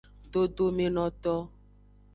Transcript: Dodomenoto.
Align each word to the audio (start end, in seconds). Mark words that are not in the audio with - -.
Dodomenoto. 0.31 1.35